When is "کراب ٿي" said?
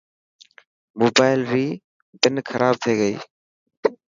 2.47-2.93